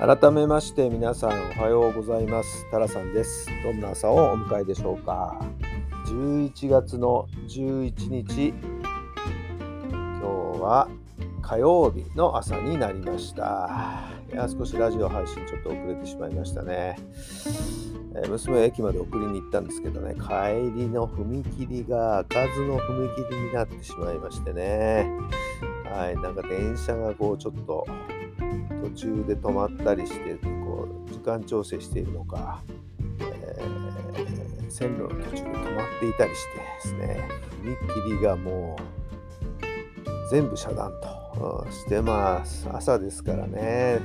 [0.00, 2.66] 改めまして皆さんおはようございます。
[2.70, 3.46] タラさんです。
[3.62, 5.38] どんな朝をお迎えでしょうか。
[6.06, 8.48] 11月の11日。
[8.48, 10.88] 今日は
[11.42, 14.08] 火曜日の朝になりました。
[14.32, 16.96] いや少しラジオ配信ちょっと遅れてしまいましたね、
[18.14, 20.14] えー、娘を駅まで送りに行ったんですけどね。
[20.14, 25.10] 帰りの踏切が開かずの踏切になってしまいましてね。
[25.92, 27.84] はいなんか電車がこうちょっと
[28.82, 32.62] 途中で止まったりしてこう時間調整しているのか、
[33.20, 37.28] えー、線路の途中で止まっていたりしてですね
[37.62, 42.68] 踏切がもう全部遮断としてます。
[42.72, 44.00] 朝ですからね、え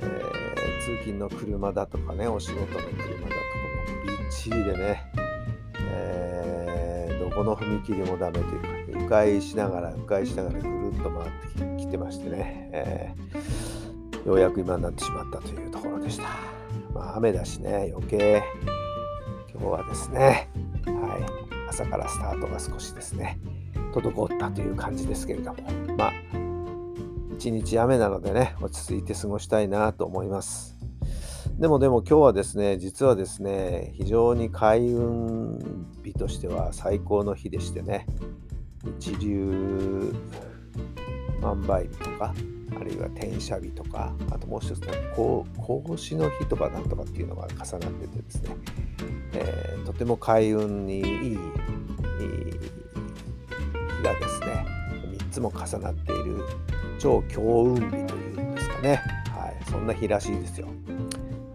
[0.00, 5.12] ー、通勤の車だとかねお仕事の車だとかもびっちりでね、
[7.34, 16.24] この踏切もダメというか迂回しながら迂回しながらぐるっと回ってきてましてね、えー、ようやく今になってしまったというところでした。
[16.94, 18.42] まあ、雨だしね、余計
[19.50, 20.48] 今日はですね、
[20.86, 23.38] はい、朝からスタートが少しですね、
[23.92, 25.62] 滞ったという感じですけれども、
[25.96, 26.12] まあ、
[27.36, 30.81] 一日雨なのでね、落ち着いて過ごしたいなと思います。
[31.62, 38.04] でもでも今日はですね、実はですね、非常に開運日としては最高の日でしてね、
[38.98, 40.12] 一流
[41.40, 42.34] 万倍日とか、
[42.74, 48.56] あるいは転写日とか、あともう一つね、孔子の日とかなんとかっていうのが重なっててですね、
[49.34, 51.36] えー、とても開運にいい日
[54.02, 54.66] がですね、
[55.16, 56.44] 3つも重なっている
[56.98, 59.00] 超強運日というんですかね、
[59.30, 60.66] はい、そんな日らしいですよ。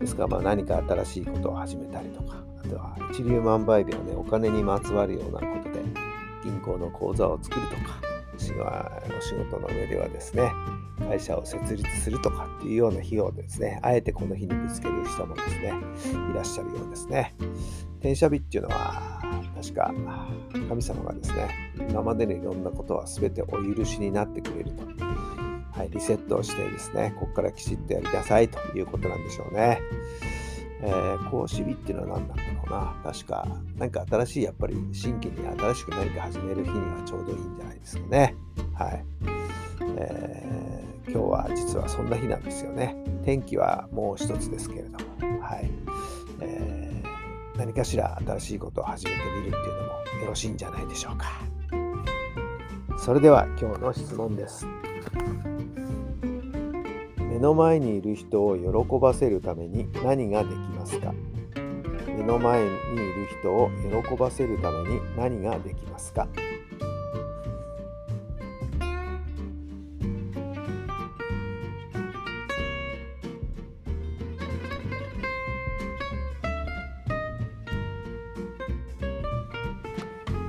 [0.08, 5.84] ですからまあ何か新しいことを始めたりとか、あとは一粒万倍日はね、お金にまつわるようなことで、
[6.46, 8.00] 銀行の口座を作るとか、
[8.34, 8.54] お仕
[9.36, 10.50] 事の上ではですね、
[11.00, 15.74] 会社を設立するとかっていうような費用でですね、あえてこの日にぶつける人もですね、
[16.32, 17.36] いらっしゃるようですね。
[18.00, 19.20] 転写日っていうのは、
[19.62, 19.94] 確か
[20.70, 21.50] 神様がですね、
[21.90, 25.37] 今までのいろんなことは全てお許しになってくれると。
[25.78, 29.80] はい、リセットをしてですね、ここからきちっとやりなさいということなんでしょうね。
[30.82, 32.96] えー、講師日っていうのは何なんだろうな。
[33.04, 38.36] 確か、何か新しい、やっぱり新規に新しく何か始める日にはちょうどいいんじゃないですかね。
[38.74, 39.06] はい。
[40.00, 42.96] えー、今日は実はそんな日なんですよね。
[43.24, 44.98] 天気はもう一つですけれども、
[45.42, 45.70] はい。
[46.42, 49.90] えー、何かしら新しいことを始めてみるっていうのも
[50.22, 51.28] よろしいんじゃないでしょうか。
[52.98, 54.66] それでは今日の質問です。
[57.20, 61.14] 目の前にいる人を喜ばせるために何ができますか？
[62.08, 63.70] 目の前にいる人を
[64.04, 66.28] 喜ばせるために何ができますか？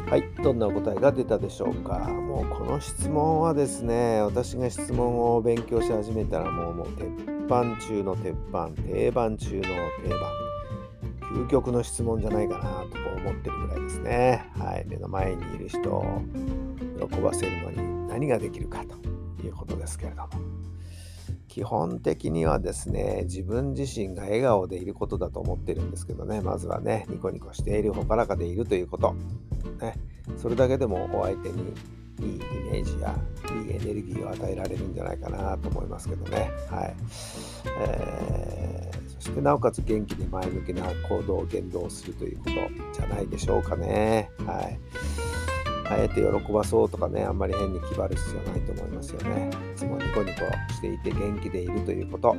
[0.08, 1.98] はい、どんなお答えが出たでしょうか？
[1.98, 7.06] もうこの質問はですね、私が質問を勉強し始めたらもうもう鉄
[7.46, 10.20] 板中の鉄板、定番中の定番、
[11.34, 14.50] 究極の質問じゃないかなと思ってるぐらいですね。
[14.58, 16.22] はい、目の前にいる人を
[17.10, 20.28] 喜ばせるのに何ができるかということですけれども。
[21.58, 29.16] 基本的にはですね、自分自身が笑顔でいることだと思ってるんですけどね、まずはね、ニコニコしている、ほからかでいるということ。
[29.80, 29.98] ね、
[30.36, 31.74] それだけでもお相手に
[32.20, 32.38] いいイ
[32.70, 33.12] メージや
[33.66, 36.52] いいエネルギーを与えられるんじゃないかなと思いますけどね。
[36.70, 36.94] はい
[37.80, 44.30] えー、そしてなおかつ元気で前向きな行動を、言動するということじゃないでしょうかね。
[44.46, 44.78] はい
[45.90, 49.50] あえて喜ばそうとかね、あんまり変に気張る必要ないと思いますよね。
[49.74, 50.40] いつもニコニコ
[50.74, 52.36] していて元気でいるということ、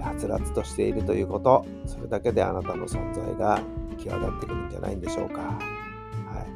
[0.00, 3.60] はつらつとしているということ、それだけであなたの存在が
[3.98, 5.40] 際立ってくるんじゃないんでしょうか。
[5.40, 5.58] は
[6.42, 6.46] い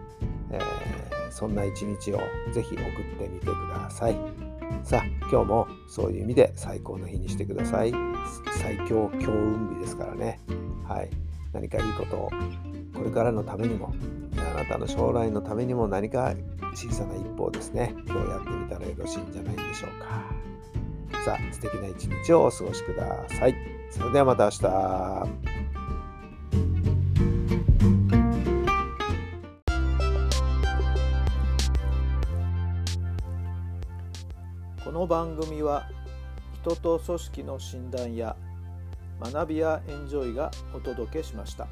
[0.51, 2.21] えー、そんな一日を
[2.53, 2.85] ぜひ送っ
[3.19, 4.17] てみてください。
[4.85, 7.93] さあ、今日もそういう意味で最高の日にしてください。
[8.61, 10.41] 最強強運日ですからね。
[10.87, 11.11] はい。
[11.53, 12.31] 何かいいことを
[12.95, 13.93] これからのためにも
[14.59, 16.35] なたの将来のためにも何か
[16.75, 20.25] 小さな一歩をですね今日やってみたらよろしいんじゃないでしょうか。
[21.25, 23.55] さあ素敵な一日をお過ごしください。
[23.91, 24.59] それではまた明日。
[34.85, 35.89] この番組は
[36.63, 38.37] 人と組織の診断や
[39.21, 41.69] 学びやエンジョイがお届けしました。